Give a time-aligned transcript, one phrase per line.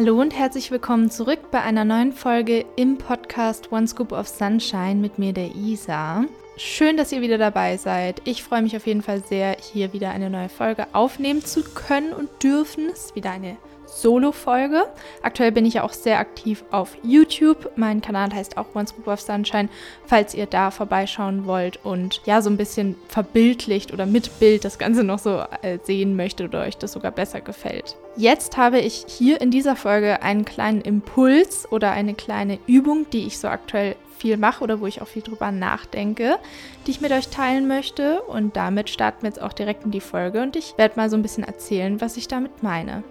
[0.00, 4.94] Hallo und herzlich willkommen zurück bei einer neuen Folge im Podcast One Scoop of Sunshine
[4.94, 6.24] mit mir, der Isa.
[6.62, 8.20] Schön, dass ihr wieder dabei seid.
[8.26, 12.12] Ich freue mich auf jeden Fall sehr, hier wieder eine neue Folge aufnehmen zu können
[12.12, 12.90] und dürfen.
[12.92, 13.56] Es ist wieder eine
[13.86, 14.84] Solo-Folge.
[15.22, 17.70] Aktuell bin ich ja auch sehr aktiv auf YouTube.
[17.76, 19.70] Mein Kanal heißt auch One Scoop of Sunshine,
[20.04, 24.78] falls ihr da vorbeischauen wollt und ja, so ein bisschen verbildlicht oder mit Bild das
[24.78, 27.96] Ganze noch so äh, sehen möchtet oder euch das sogar besser gefällt.
[28.16, 33.26] Jetzt habe ich hier in dieser Folge einen kleinen Impuls oder eine kleine Übung, die
[33.26, 36.38] ich so aktuell viel mache oder wo ich auch viel drüber nachdenke,
[36.86, 38.22] die ich mit euch teilen möchte.
[38.22, 41.16] Und damit starten wir jetzt auch direkt in die Folge und ich werde mal so
[41.16, 43.02] ein bisschen erzählen, was ich damit meine.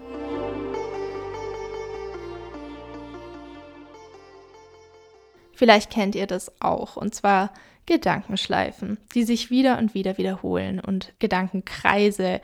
[5.52, 7.52] Vielleicht kennt ihr das auch, und zwar
[7.84, 12.40] Gedankenschleifen, die sich wieder und wieder wiederholen und Gedankenkreise,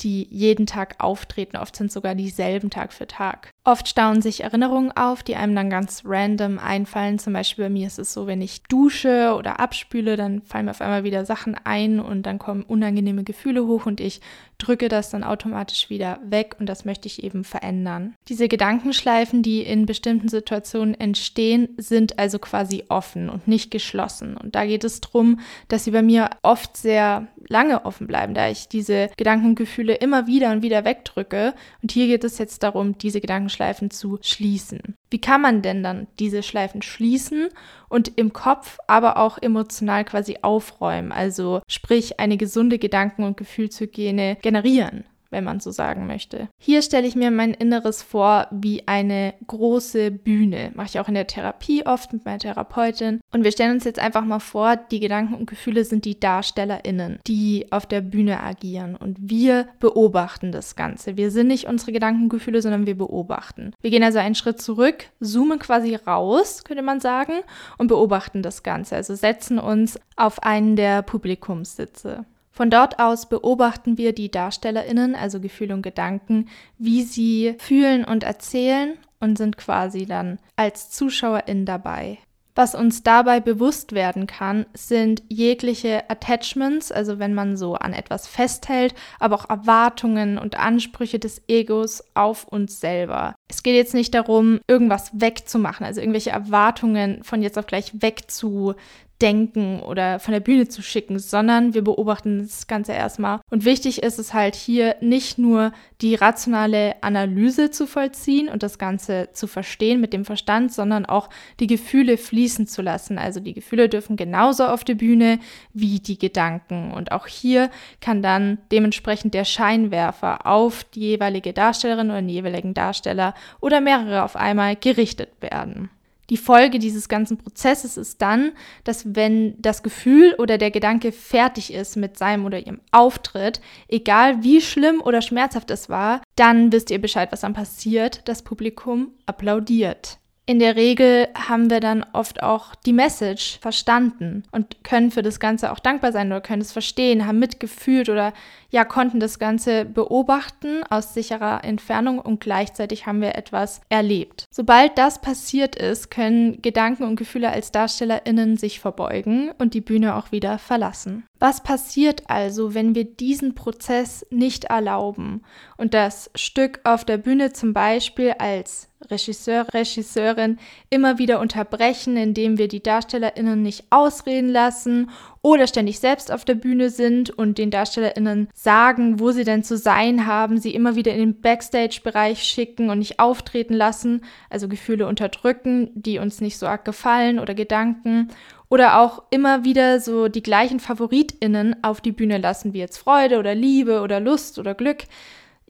[0.00, 1.56] die jeden Tag auftreten.
[1.56, 3.50] Oft sind sogar dieselben Tag für Tag.
[3.64, 7.20] Oft stauen sich Erinnerungen auf, die einem dann ganz random einfallen.
[7.20, 10.72] Zum Beispiel bei mir ist es so, wenn ich dusche oder abspüle, dann fallen mir
[10.72, 14.20] auf einmal wieder Sachen ein und dann kommen unangenehme Gefühle hoch und ich
[14.58, 18.14] drücke das dann automatisch wieder weg und das möchte ich eben verändern.
[18.28, 24.36] Diese Gedankenschleifen, die in bestimmten Situationen entstehen, sind also quasi offen und nicht geschlossen.
[24.36, 28.48] Und da geht es darum, dass sie bei mir oft sehr lange offen bleiben, da
[28.48, 31.54] ich diese Gedankengefühle immer wieder und wieder wegdrücke.
[31.82, 33.20] Und hier geht es jetzt darum, diese
[33.52, 34.96] Gedankenschleifen Schleifen zu schließen.
[35.10, 37.48] Wie kann man denn dann diese Schleifen schließen
[37.88, 41.12] und im Kopf, aber auch emotional quasi aufräumen?
[41.12, 46.48] Also sprich eine gesunde Gedanken- und Gefühlshygiene generieren wenn man so sagen möchte.
[46.58, 50.70] Hier stelle ich mir mein Inneres vor wie eine große Bühne.
[50.74, 53.20] Mache ich auch in der Therapie oft mit meiner Therapeutin.
[53.32, 57.18] Und wir stellen uns jetzt einfach mal vor, die Gedanken und Gefühle sind die DarstellerInnen,
[57.26, 58.94] die auf der Bühne agieren.
[58.96, 61.16] Und wir beobachten das Ganze.
[61.16, 63.72] Wir sind nicht unsere Gedanken und Gefühle, sondern wir beobachten.
[63.80, 67.32] Wir gehen also einen Schritt zurück, zoomen quasi raus, könnte man sagen,
[67.78, 68.96] und beobachten das Ganze.
[68.96, 72.26] Also setzen uns auf einen der Publikumssitze.
[72.52, 76.48] Von dort aus beobachten wir die Darstellerinnen, also Gefühle und Gedanken,
[76.78, 82.18] wie sie fühlen und erzählen und sind quasi dann als Zuschauerin dabei.
[82.54, 88.26] Was uns dabei bewusst werden kann, sind jegliche Attachments, also wenn man so an etwas
[88.26, 93.34] festhält, aber auch Erwartungen und Ansprüche des Egos auf uns selber.
[93.48, 98.74] Es geht jetzt nicht darum, irgendwas wegzumachen, also irgendwelche Erwartungen von jetzt auf gleich wegzu
[99.22, 103.40] denken oder von der Bühne zu schicken, sondern wir beobachten das Ganze erstmal.
[103.50, 108.78] Und wichtig ist es halt hier nicht nur die rationale Analyse zu vollziehen und das
[108.78, 113.16] Ganze zu verstehen mit dem Verstand, sondern auch die Gefühle fließen zu lassen.
[113.16, 115.38] Also die Gefühle dürfen genauso auf der Bühne
[115.72, 116.90] wie die Gedanken.
[116.92, 122.74] Und auch hier kann dann dementsprechend der Scheinwerfer auf die jeweilige Darstellerin oder den jeweiligen
[122.74, 125.90] Darsteller oder mehrere auf einmal gerichtet werden.
[126.30, 128.52] Die Folge dieses ganzen Prozesses ist dann,
[128.84, 134.42] dass wenn das Gefühl oder der Gedanke fertig ist mit seinem oder ihrem Auftritt, egal
[134.42, 138.22] wie schlimm oder schmerzhaft es war, dann wisst ihr Bescheid, was dann passiert.
[138.26, 140.18] Das Publikum applaudiert.
[140.52, 145.40] In der Regel haben wir dann oft auch die Message verstanden und können für das
[145.40, 148.34] Ganze auch dankbar sein oder können es verstehen, haben mitgefühlt oder
[148.68, 154.44] ja, konnten das Ganze beobachten aus sicherer Entfernung und gleichzeitig haben wir etwas erlebt.
[154.50, 160.16] Sobald das passiert ist, können Gedanken und Gefühle als DarstellerInnen sich verbeugen und die Bühne
[160.16, 161.24] auch wieder verlassen.
[161.42, 165.42] Was passiert also, wenn wir diesen Prozess nicht erlauben?
[165.76, 170.58] Und das Stück auf der Bühne zum Beispiel als Regisseur, Regisseurin
[170.88, 175.10] immer wieder unterbrechen, indem wir die DarstellerInnen nicht ausreden lassen
[175.42, 179.76] oder ständig selbst auf der Bühne sind und den DarstellerInnen sagen, wo sie denn zu
[179.76, 185.08] sein haben, sie immer wieder in den Backstage-Bereich schicken und nicht auftreten lassen, also Gefühle
[185.08, 188.28] unterdrücken, die uns nicht so arg gefallen oder Gedanken
[188.72, 193.38] oder auch immer wieder so die gleichen FavoritInnen auf die Bühne lassen, wie jetzt Freude
[193.38, 195.04] oder Liebe oder Lust oder Glück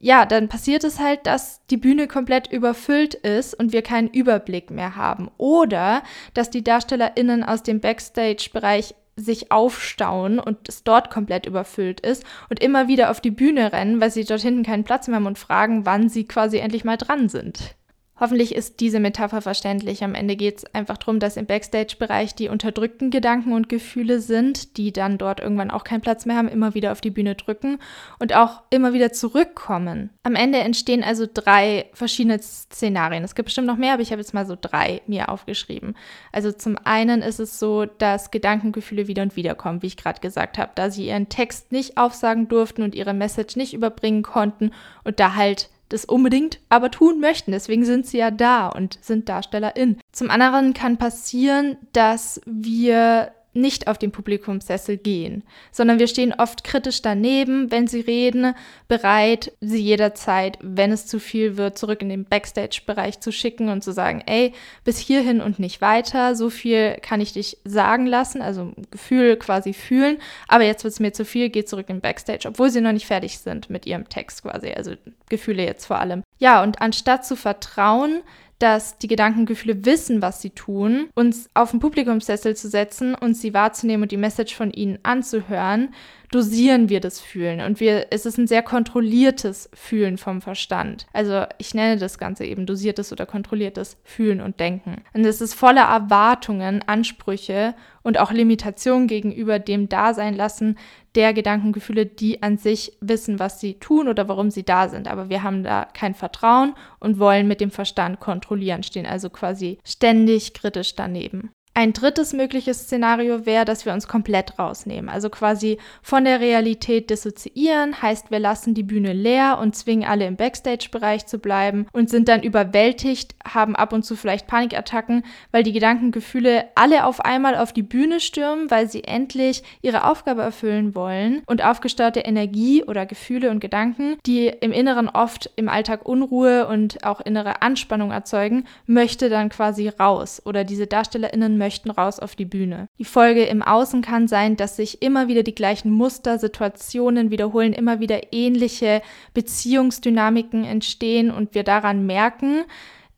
[0.04, 4.72] ja, dann passiert es halt, dass die Bühne komplett überfüllt ist und wir keinen Überblick
[4.72, 5.30] mehr haben.
[5.38, 6.02] Oder
[6.34, 12.60] dass die DarstellerInnen aus dem Backstage-Bereich sich aufstauen und es dort komplett überfüllt ist und
[12.60, 15.38] immer wieder auf die Bühne rennen, weil sie dort hinten keinen Platz mehr haben und
[15.38, 17.76] fragen, wann sie quasi endlich mal dran sind.
[18.22, 20.04] Hoffentlich ist diese Metapher verständlich.
[20.04, 24.76] Am Ende geht es einfach darum, dass im Backstage-Bereich die unterdrückten Gedanken und Gefühle sind,
[24.76, 27.80] die dann dort irgendwann auch keinen Platz mehr haben, immer wieder auf die Bühne drücken
[28.20, 30.10] und auch immer wieder zurückkommen.
[30.22, 33.24] Am Ende entstehen also drei verschiedene Szenarien.
[33.24, 35.96] Es gibt bestimmt noch mehr, aber ich habe jetzt mal so drei mir aufgeschrieben.
[36.30, 40.20] Also zum einen ist es so, dass Gedankengefühle wieder und wieder kommen, wie ich gerade
[40.20, 44.70] gesagt habe, da sie ihren Text nicht aufsagen durften und ihre Message nicht überbringen konnten
[45.02, 47.52] und da halt das unbedingt aber tun möchten.
[47.52, 50.00] Deswegen sind sie ja da und sind DarstellerInnen.
[50.12, 56.64] Zum anderen kann passieren, dass wir nicht auf den Publikumssessel gehen, sondern wir stehen oft
[56.64, 58.54] kritisch daneben, wenn sie reden,
[58.88, 63.84] bereit, sie jederzeit, wenn es zu viel wird, zurück in den Backstage-Bereich zu schicken und
[63.84, 64.52] zu sagen, ey,
[64.84, 69.72] bis hierhin und nicht weiter, so viel kann ich dich sagen lassen, also Gefühl quasi
[69.72, 70.18] fühlen,
[70.48, 72.92] aber jetzt wird es mir zu viel, geh zurück in den Backstage, obwohl sie noch
[72.92, 74.92] nicht fertig sind mit ihrem Text quasi, also
[75.28, 76.22] Gefühle jetzt vor allem.
[76.38, 78.22] Ja, und anstatt zu vertrauen,
[78.62, 83.54] dass die Gedankengefühle wissen, was sie tun, uns auf den Publikumssessel zu setzen und sie
[83.54, 85.92] wahrzunehmen und die Message von ihnen anzuhören,
[86.34, 91.06] dosieren wir das Fühlen und wir, es ist ein sehr kontrolliertes Fühlen vom Verstand.
[91.12, 95.02] Also ich nenne das Ganze eben dosiertes oder kontrolliertes Fühlen und Denken.
[95.12, 100.76] Und es ist voller Erwartungen, Ansprüche und auch Limitationen gegenüber dem Dasein lassen
[101.14, 105.08] der Gedankengefühle, die an sich wissen, was sie tun oder warum sie da sind.
[105.08, 109.78] Aber wir haben da kein Vertrauen und wollen mit dem Verstand kontrollieren, stehen also quasi
[109.84, 111.50] ständig kritisch daneben.
[111.74, 117.08] Ein drittes mögliches Szenario wäre, dass wir uns komplett rausnehmen, also quasi von der Realität
[117.08, 122.10] dissoziieren, heißt wir lassen die Bühne leer und zwingen alle im Backstage-Bereich zu bleiben und
[122.10, 127.56] sind dann überwältigt, haben ab und zu vielleicht Panikattacken, weil die Gedankengefühle alle auf einmal
[127.56, 133.06] auf die Bühne stürmen, weil sie endlich ihre Aufgabe erfüllen wollen und aufgestaute Energie oder
[133.06, 138.66] Gefühle und Gedanken, die im Inneren oft im Alltag Unruhe und auch innere Anspannung erzeugen,
[138.84, 142.88] möchte dann quasi raus oder diese DarstellerInnen möchten raus auf die Bühne.
[142.98, 147.72] Die Folge im Außen kann sein, dass sich immer wieder die gleichen Muster, Situationen wiederholen,
[147.72, 149.00] immer wieder ähnliche
[149.32, 152.64] Beziehungsdynamiken entstehen und wir daran merken,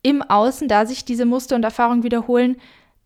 [0.02, 2.56] im Außen, da sich diese Muster und Erfahrungen wiederholen,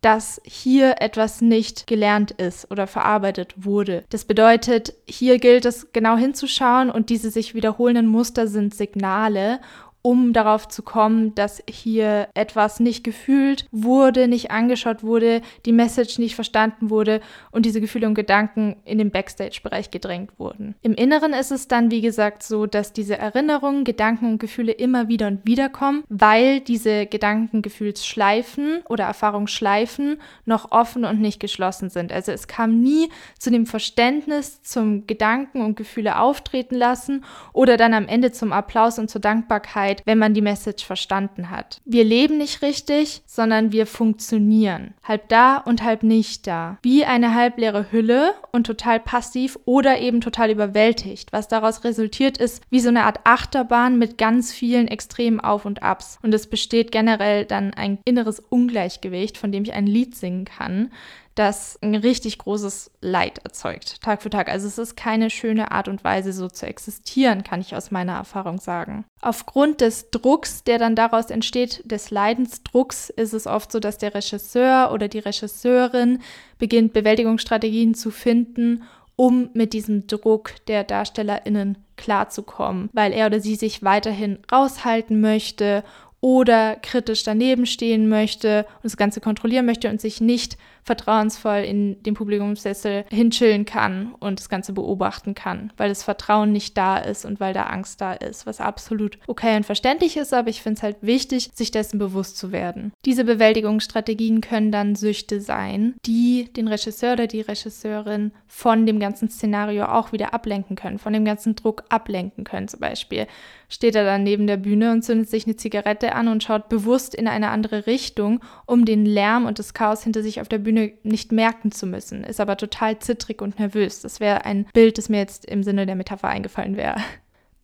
[0.01, 4.05] dass hier etwas nicht gelernt ist oder verarbeitet wurde.
[4.11, 9.61] Das bedeutet, hier gilt es genau hinzuschauen und diese sich wiederholenden Muster sind Signale
[10.09, 16.19] um darauf zu kommen, dass hier etwas nicht gefühlt wurde, nicht angeschaut wurde, die Message
[16.19, 17.21] nicht verstanden wurde
[17.51, 20.77] und diese Gefühle und Gedanken in den Backstage-Bereich gedrängt wurden.
[20.81, 25.09] Im Inneren ist es dann, wie gesagt, so, dass diese Erinnerungen, Gedanken und Gefühle immer
[25.09, 32.13] wieder und wieder kommen, weil diese Gedankengefühlsschleifen oder Erfahrungsschleifen noch offen und nicht geschlossen sind.
[32.15, 37.93] Also es kam nie zu dem Verständnis, zum Gedanken und Gefühle auftreten lassen oder dann
[37.93, 41.81] am Ende zum Applaus und zur Dankbarkeit Dankbarkeit, wenn man die Message verstanden hat.
[41.85, 44.95] Wir leben nicht richtig, sondern wir funktionieren.
[45.03, 46.79] Halb da und halb nicht da.
[46.83, 51.33] Wie eine halbleere Hülle und total passiv oder eben total überwältigt.
[51.33, 55.83] Was daraus resultiert ist, wie so eine Art Achterbahn mit ganz vielen extremen Auf und
[55.83, 56.19] Abs.
[56.23, 60.91] Und es besteht generell dann ein inneres Ungleichgewicht, von dem ich ein Lied singen kann
[61.39, 64.49] das ein richtig großes Leid erzeugt, Tag für Tag.
[64.49, 68.15] Also es ist keine schöne Art und Weise, so zu existieren, kann ich aus meiner
[68.15, 69.05] Erfahrung sagen.
[69.21, 74.15] Aufgrund des Drucks, der dann daraus entsteht, des Leidensdrucks, ist es oft so, dass der
[74.15, 76.21] Regisseur oder die Regisseurin
[76.59, 78.83] beginnt, Bewältigungsstrategien zu finden,
[79.15, 85.83] um mit diesem Druck der DarstellerInnen klarzukommen, weil er oder sie sich weiterhin raushalten möchte
[86.21, 90.57] oder kritisch daneben stehen möchte und das Ganze kontrollieren möchte und sich nicht
[90.89, 96.79] vertrauensvoll in dem Publikumssessel hinchillen kann und das Ganze beobachten kann, weil das Vertrauen nicht
[96.79, 100.49] da ist und weil da Angst da ist, was absolut okay und verständlich ist, aber
[100.49, 102.93] ich finde es halt wichtig, sich dessen bewusst zu werden.
[103.05, 109.29] Diese Bewältigungsstrategien können dann Süchte sein, die den Regisseur oder die Regisseurin von dem ganzen
[109.29, 112.69] Szenario auch wieder ablenken können, von dem ganzen Druck ablenken können.
[112.69, 113.27] Zum Beispiel
[113.69, 117.15] steht er dann neben der Bühne und zündet sich eine Zigarette an und schaut bewusst
[117.15, 120.78] in eine andere Richtung, um den Lärm und das Chaos hinter sich auf der Bühne
[120.79, 124.01] Bühne nicht merken zu müssen, ist aber total zittrig und nervös.
[124.01, 126.97] Das wäre ein Bild, das mir jetzt im Sinne der Metapher eingefallen wäre.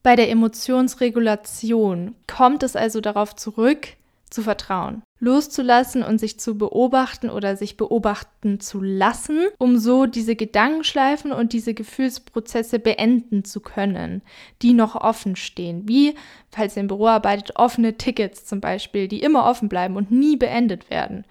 [0.02, 3.88] Bei der Emotionsregulation kommt es also darauf zurück,
[4.28, 10.34] zu vertrauen, loszulassen und sich zu beobachten oder sich beobachten zu lassen, um so diese
[10.34, 14.22] Gedankenschleifen und diese Gefühlsprozesse beenden zu können,
[14.60, 15.88] die noch offen stehen.
[15.88, 16.16] Wie,
[16.50, 20.36] falls ihr im Büro arbeitet, offene Tickets zum Beispiel, die immer offen bleiben und nie
[20.36, 21.24] beendet werden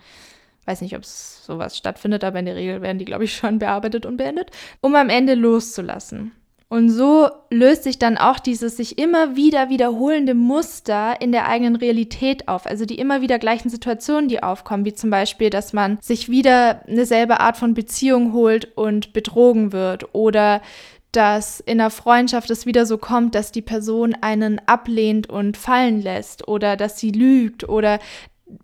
[0.66, 4.06] weiß nicht, ob sowas stattfindet, aber in der Regel werden die, glaube ich, schon bearbeitet
[4.06, 4.52] und beendet,
[4.82, 6.32] um am Ende loszulassen.
[6.74, 11.76] Und so löst sich dann auch dieses sich immer wieder wiederholende Muster in der eigenen
[11.76, 12.66] Realität auf.
[12.66, 16.82] Also die immer wieder gleichen Situationen, die aufkommen, wie zum Beispiel, dass man sich wieder
[16.88, 20.64] eine selbe Art von Beziehung holt und betrogen wird oder
[21.12, 26.02] dass in der Freundschaft es wieder so kommt, dass die Person einen ablehnt und fallen
[26.02, 28.00] lässt oder dass sie lügt oder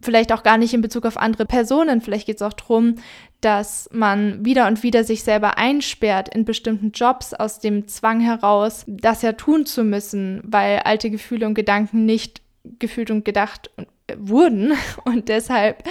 [0.02, 2.02] vielleicht auch gar nicht in Bezug auf andere Personen.
[2.02, 2.96] Vielleicht geht es auch darum,
[3.42, 8.84] dass man wieder und wieder sich selber einsperrt in bestimmten Jobs aus dem Zwang heraus,
[8.88, 12.42] das ja tun zu müssen, weil alte Gefühle und Gedanken nicht
[12.80, 13.72] gefühlt und gedacht
[14.18, 14.74] wurden
[15.06, 15.84] und deshalb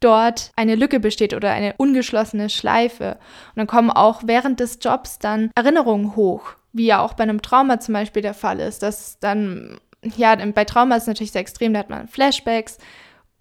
[0.00, 3.12] dort eine Lücke besteht oder eine ungeschlossene Schleife.
[3.48, 7.42] Und dann kommen auch während des Jobs dann Erinnerungen hoch, wie ja auch bei einem
[7.42, 9.78] Trauma zum Beispiel der Fall ist, dass dann,
[10.16, 12.78] ja, bei Trauma ist es natürlich sehr extrem, da hat man Flashbacks,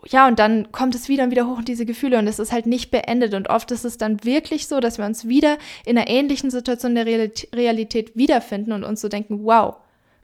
[0.07, 2.51] ja, und dann kommt es wieder und wieder hoch und diese Gefühle und es ist
[2.51, 3.33] halt nicht beendet.
[3.33, 6.95] Und oft ist es dann wirklich so, dass wir uns wieder in einer ähnlichen Situation
[6.95, 9.75] der Realität wiederfinden und uns so denken, wow,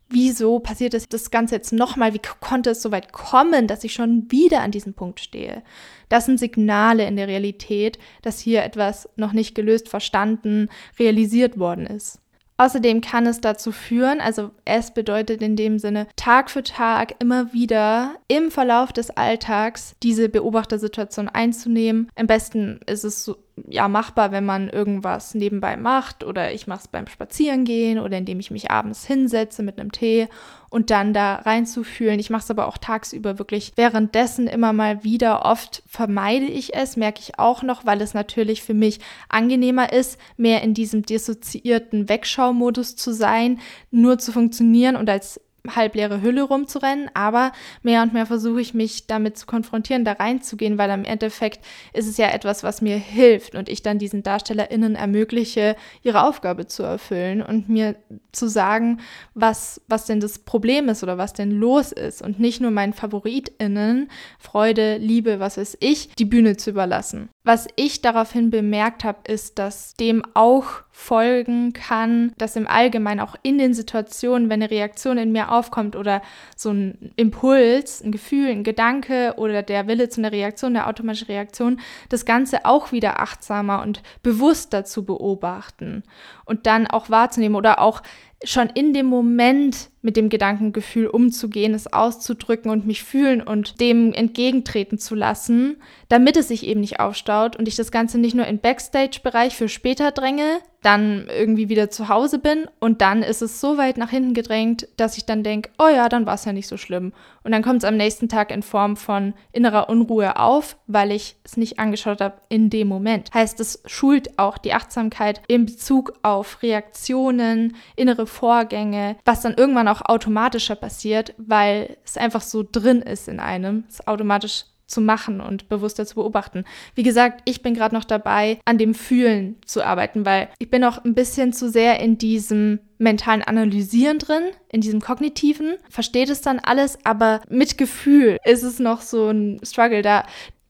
[0.09, 2.13] wieso passiert das, das Ganze jetzt nochmal?
[2.13, 5.63] Wie konnte es so weit kommen, dass ich schon wieder an diesem Punkt stehe?
[6.09, 11.85] Das sind Signale in der Realität, dass hier etwas noch nicht gelöst, verstanden, realisiert worden
[11.85, 12.19] ist.
[12.59, 17.53] Außerdem kann es dazu führen, also es bedeutet in dem Sinne, Tag für Tag immer
[17.53, 22.09] wieder im Verlauf des Alltags diese Beobachtersituation einzunehmen.
[22.17, 23.37] Am besten ist es so,
[23.69, 28.41] ja machbar, wenn man irgendwas nebenbei macht oder ich mache es beim Spazierengehen oder indem
[28.41, 30.27] ich mich abends hinsetze mit einem Tee
[30.69, 32.19] und dann da reinzufühlen.
[32.19, 35.45] Ich mache es aber auch tagsüber wirklich währenddessen immer mal wieder.
[35.45, 38.99] Oft vermeide ich es, merke ich auch noch, weil es natürlich für mich
[39.29, 43.59] angenehmer ist, mehr in diesem dissoziierten Wegschaumodus zu sein,
[43.91, 47.51] nur zu funktionieren und als halbleere Hülle rumzurennen, aber
[47.83, 52.07] mehr und mehr versuche ich mich damit zu konfrontieren, da reinzugehen, weil am Endeffekt ist
[52.07, 56.83] es ja etwas, was mir hilft und ich dann diesen DarstellerInnen ermögliche, ihre Aufgabe zu
[56.83, 57.95] erfüllen und mir
[58.31, 58.99] zu sagen,
[59.33, 62.93] was, was denn das Problem ist oder was denn los ist und nicht nur meinen
[62.93, 67.29] FavoritInnen Freude, Liebe, was weiß ich, die Bühne zu überlassen.
[67.45, 73.37] Was ich daraufhin bemerkt habe, ist, dass dem auch folgen kann, dass im Allgemeinen auch
[73.43, 76.21] in den Situationen, wenn eine Reaktion in mir aufkommt oder
[76.57, 81.29] so ein Impuls, ein Gefühl, ein Gedanke oder der Wille zu einer Reaktion, eine automatische
[81.29, 81.79] Reaktion,
[82.09, 86.03] das Ganze auch wieder achtsamer und bewusster zu beobachten
[86.43, 88.01] und dann auch wahrzunehmen oder auch
[88.43, 94.13] schon in dem Moment mit dem Gedankengefühl umzugehen, es auszudrücken und mich fühlen und dem
[94.13, 95.77] entgegentreten zu lassen,
[96.07, 99.67] damit es sich eben nicht aufstaut und ich das Ganze nicht nur im Backstage-Bereich für
[99.67, 104.09] später dränge, dann irgendwie wieder zu Hause bin und dann ist es so weit nach
[104.09, 107.11] hinten gedrängt, dass ich dann denke, oh ja, dann war es ja nicht so schlimm.
[107.43, 111.35] Und dann kommt es am nächsten Tag in Form von innerer Unruhe auf, weil ich
[111.43, 113.33] es nicht angeschaut habe in dem Moment.
[113.33, 119.87] Heißt, es schult auch die Achtsamkeit in Bezug auf Reaktionen, innere Vorgänge, was dann irgendwann
[119.87, 125.39] auch automatischer passiert, weil es einfach so drin ist in einem, es automatisch zu machen
[125.39, 126.65] und bewusster zu beobachten.
[126.95, 130.83] Wie gesagt, ich bin gerade noch dabei, an dem Fühlen zu arbeiten, weil ich bin
[130.83, 136.41] auch ein bisschen zu sehr in diesem mentalen Analysieren drin, in diesem kognitiven, versteht es
[136.41, 140.25] dann alles, aber mit Gefühl ist es noch so ein Struggle da.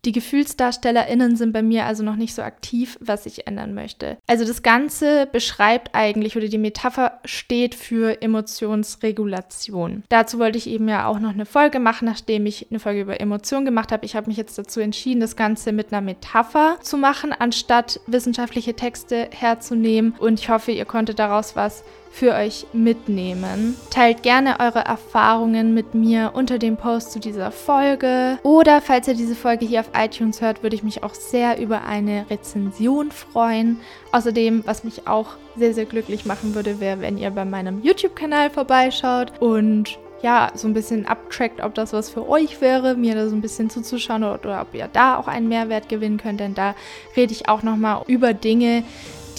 [0.06, 4.18] Die GefühlsdarstellerInnen sind bei mir also noch nicht so aktiv, was ich ändern möchte.
[4.28, 10.04] Also das Ganze beschreibt eigentlich oder die Metapher steht für Emotionsregulation.
[10.08, 13.20] Dazu wollte ich eben ja auch noch eine Folge machen, nachdem ich eine Folge über
[13.20, 14.06] Emotionen gemacht habe.
[14.06, 18.76] Ich habe mich jetzt dazu entschieden, das Ganze mit einer Metapher zu machen, anstatt wissenschaftliche
[18.76, 20.14] Texte herzunehmen.
[20.18, 23.76] Und ich hoffe, ihr konntet daraus was für euch mitnehmen.
[23.90, 28.40] Teilt gerne eure Erfahrungen mit mir unter dem Post zu dieser Folge.
[28.44, 31.84] Oder falls ihr diese Folge hier auf iTunes hört, würde ich mich auch sehr über
[31.84, 33.80] eine Rezension freuen.
[34.12, 38.50] Außerdem, was mich auch sehr, sehr glücklich machen würde, wäre, wenn ihr bei meinem YouTube-Kanal
[38.50, 43.30] vorbeischaut und ja, so ein bisschen abtrackt, ob das was für euch wäre, mir da
[43.30, 46.56] so ein bisschen zuzuschauen oder, oder ob ihr da auch einen Mehrwert gewinnen könnt, denn
[46.56, 46.76] da
[47.16, 48.84] rede ich auch nochmal über Dinge,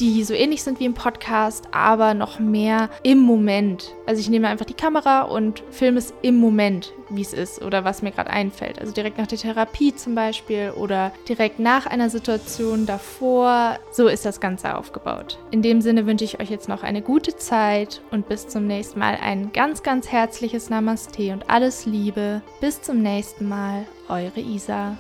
[0.00, 3.95] die so ähnlich sind wie im Podcast, aber noch mehr im Moment.
[4.07, 7.85] Also ich nehme einfach die Kamera und filme es im Moment, wie es ist oder
[7.85, 8.78] was mir gerade einfällt.
[8.78, 13.78] Also direkt nach der Therapie zum Beispiel oder direkt nach einer Situation davor.
[13.92, 15.38] So ist das Ganze aufgebaut.
[15.50, 18.99] In dem Sinne wünsche ich euch jetzt noch eine gute Zeit und bis zum nächsten
[18.99, 22.40] Mal ein ganz, ganz herzliches Namaste und alles Liebe.
[22.61, 24.97] Bis zum nächsten Mal, eure Isa.